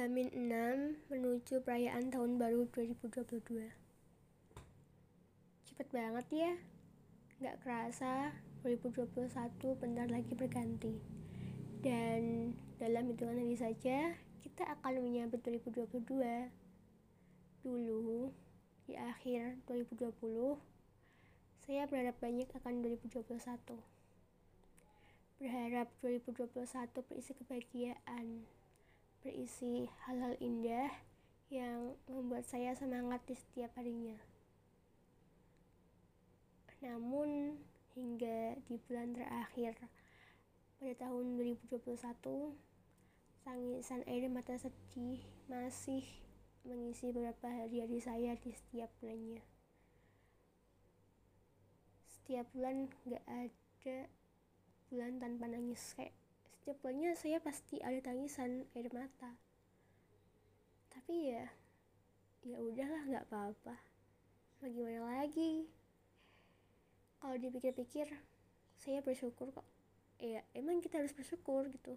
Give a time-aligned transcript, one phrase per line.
[0.00, 3.68] Hamin 6 menuju perayaan tahun baru 2022
[5.68, 6.56] Cepet banget ya.
[7.44, 8.32] Gak kerasa
[8.64, 9.28] 2021
[9.76, 10.96] bentar lagi berganti.
[11.84, 15.92] Dan dalam hitungan hari saja kita akan menyambut 2022
[17.60, 18.32] Dulu
[18.88, 20.16] di akhir 2020
[21.60, 23.36] saya berharap banyak akan 2021
[25.36, 26.56] Berharap 2021
[27.04, 28.48] berisi kebahagiaan
[29.20, 30.88] berisi hal-hal indah
[31.52, 34.16] yang membuat saya semangat di setiap harinya.
[36.80, 37.60] Namun,
[37.92, 39.76] hingga di bulan terakhir
[40.80, 42.56] pada tahun 2021,
[43.44, 46.00] tangisan air mata sedih masih
[46.64, 49.44] mengisi beberapa hari-hari saya di setiap bulannya.
[52.08, 53.98] Setiap bulan gak ada
[54.88, 56.16] bulan tanpa nangis kayak
[56.60, 59.32] setiap saya pasti ada tangisan air mata.
[60.92, 61.48] Tapi ya
[62.44, 63.76] ya udahlah nggak apa-apa.
[64.60, 65.64] Mau gimana lagi?
[67.16, 68.12] Kalau dipikir-pikir
[68.76, 69.64] saya bersyukur kok.
[70.20, 71.96] Ya emang kita harus bersyukur gitu.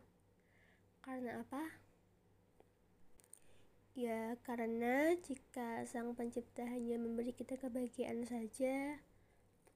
[1.04, 1.64] Karena apa?
[3.94, 9.04] Ya karena jika sang pencipta hanya memberi kita kebahagiaan saja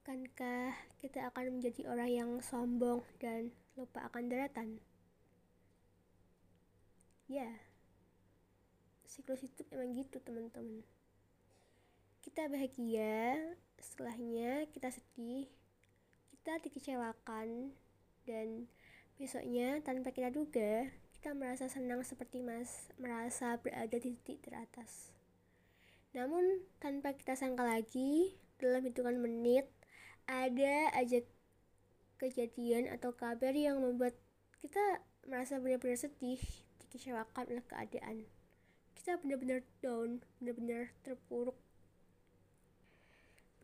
[0.08, 0.72] bukankah
[1.04, 4.80] kita akan menjadi orang yang sombong dan lupa akan daratan.
[7.28, 7.52] Ya,
[9.04, 10.80] siklus itu emang gitu teman-teman.
[12.24, 13.36] Kita bahagia,
[13.84, 15.52] setelahnya kita sedih,
[16.32, 17.76] kita dikecewakan,
[18.24, 18.72] dan
[19.20, 20.88] besoknya tanpa kita duga,
[21.20, 25.12] kita merasa senang seperti mas merasa berada di titik teratas.
[26.16, 29.68] Namun tanpa kita sangka lagi, dalam hitungan menit,
[30.28, 31.23] ada aja
[32.20, 34.14] kejadian atau kabar yang membuat
[34.60, 36.42] kita merasa benar-benar sedih,
[36.83, 38.27] dikecewakan oleh keadaan.
[38.95, 41.55] Kita benar-benar down, benar-benar terpuruk,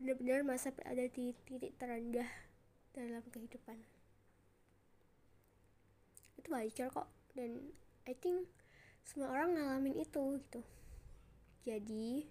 [0.00, 2.28] benar-benar masa berada di titik terendah
[2.96, 3.80] dalam kehidupan.
[6.40, 7.74] Itu wajar kok, dan
[8.08, 8.48] I think
[9.04, 10.62] semua orang ngalamin itu gitu.
[11.64, 12.28] Jadi,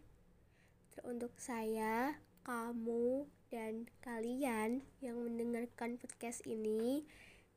[1.06, 7.06] untuk saya, kamu, dan kalian yang mendengarkan podcast ini,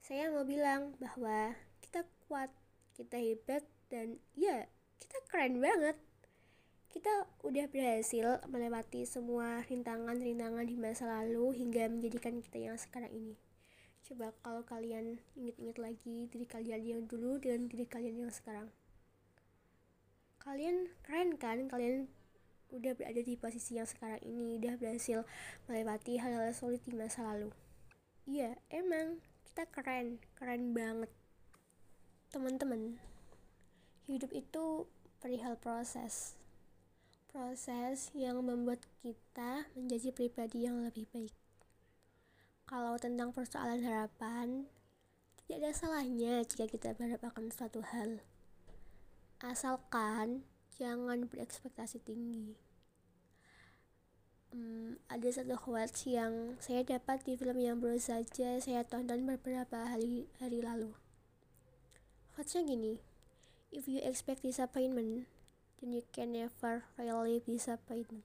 [0.04, 2.52] saya mau bilang bahwa kita kuat,
[2.92, 4.68] kita hebat, dan ya,
[5.00, 5.96] kita keren banget.
[6.92, 13.40] Kita udah berhasil melewati semua rintangan-rintangan di masa lalu hingga menjadikan kita yang sekarang ini.
[14.04, 18.68] Coba kalau kalian ingat-ingat lagi diri kalian yang dulu dengan diri kalian yang sekarang.
[20.44, 21.72] Kalian keren kan?
[21.72, 22.12] Kalian
[22.74, 25.22] udah berada di posisi yang sekarang ini udah berhasil
[25.70, 27.54] melewati hal-hal sulit di masa lalu.
[28.26, 31.10] Iya emang kita keren keren banget.
[32.34, 32.98] Teman-teman
[34.10, 34.90] hidup itu
[35.22, 36.34] perihal proses.
[37.30, 41.34] Proses yang membuat kita menjadi pribadi yang lebih baik.
[42.66, 44.66] Kalau tentang persoalan harapan
[45.46, 48.18] tidak ada salahnya jika kita berharap akan suatu hal.
[49.38, 50.42] Asalkan
[50.76, 52.52] jangan berekspektasi tinggi.
[54.52, 59.88] Hmm, ada satu quotes yang saya dapat di film yang baru saja saya tonton beberapa
[59.88, 60.92] hari hari lalu.
[62.36, 63.00] Quotesnya gini,
[63.72, 65.24] if you expect disappointment,
[65.80, 68.20] then you can never really disappointed.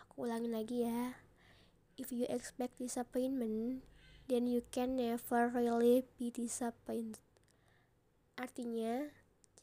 [0.00, 1.20] Aku ulangin lagi ya.
[2.00, 3.84] If you expect disappointment,
[4.28, 7.20] then you can never really be disappointed.
[8.40, 9.12] Artinya,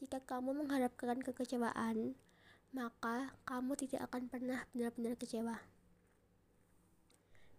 [0.00, 2.16] jika kamu mengharapkan kekecewaan,
[2.72, 5.60] maka kamu tidak akan pernah benar-benar kecewa.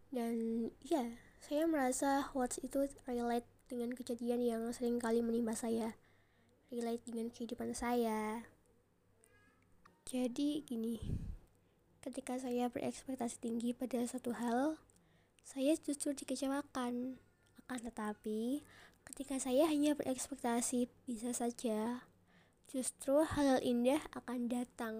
[0.09, 1.05] Dan ya,
[1.37, 5.95] saya merasa Watch itu relate dengan kejadian yang sering kali menimpa saya.
[6.73, 8.43] Relate dengan kehidupan saya.
[10.09, 10.97] Jadi gini,
[12.01, 14.81] ketika saya berekspektasi tinggi pada satu hal,
[15.45, 17.21] saya justru dikecewakan.
[17.63, 18.65] Akan tetapi,
[19.07, 22.10] ketika saya hanya berekspektasi bisa saja
[22.71, 24.95] justru hal-hal indah akan datang.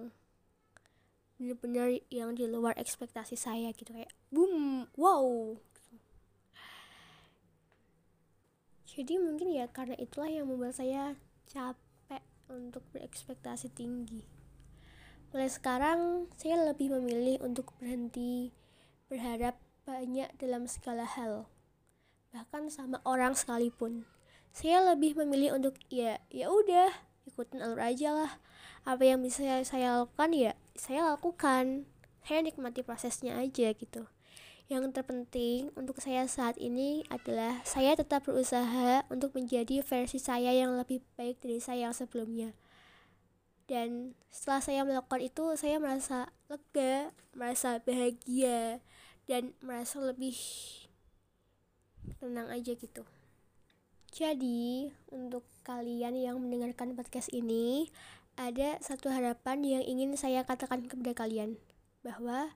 [1.40, 5.56] Benar-benar yang di luar ekspektasi saya gitu kayak boom wow.
[8.84, 11.16] Jadi mungkin ya karena itulah yang membuat saya
[11.48, 12.20] capek
[12.52, 14.20] untuk berekspektasi tinggi.
[15.32, 18.52] Mulai sekarang saya lebih memilih untuk berhenti
[19.08, 19.56] berharap
[19.88, 21.48] banyak dalam segala hal
[22.32, 24.08] bahkan sama orang sekalipun.
[24.56, 28.32] Saya lebih memilih untuk ya ya udah ikutin alur aja lah
[28.82, 31.86] apa yang bisa saya lakukan ya saya lakukan
[32.22, 34.06] saya nikmati prosesnya aja gitu
[34.72, 40.80] yang terpenting untuk saya saat ini adalah saya tetap berusaha untuk menjadi versi saya yang
[40.80, 42.56] lebih baik dari saya yang sebelumnya.
[43.68, 48.80] Dan setelah saya melakukan itu, saya merasa lega, merasa bahagia,
[49.28, 50.36] dan merasa lebih
[52.16, 53.04] tenang aja gitu.
[54.12, 57.88] Jadi, untuk kalian yang mendengarkan podcast ini,
[58.36, 61.56] ada satu harapan yang ingin saya katakan kepada kalian
[62.04, 62.52] bahwa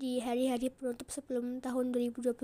[0.00, 2.40] di hari-hari penutup sebelum tahun 2022,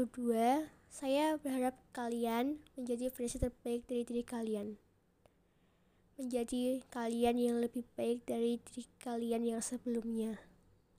[0.92, 4.76] saya berharap kalian menjadi versi terbaik dari diri kalian.
[6.20, 10.36] Menjadi kalian yang lebih baik dari diri kalian yang sebelumnya.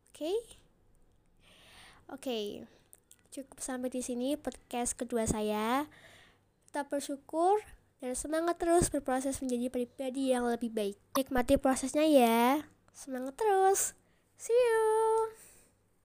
[0.09, 0.33] Oke?
[0.33, 0.37] Okay?
[2.09, 2.17] Oke.
[2.17, 2.45] Okay.
[3.29, 5.85] Cukup sampai di sini podcast kedua saya.
[6.75, 7.63] Tetap bersyukur
[8.03, 10.99] dan semangat terus berproses menjadi pribadi yang lebih baik.
[11.15, 12.67] Nikmati prosesnya ya.
[12.91, 13.95] Semangat terus.
[14.35, 15.44] See you.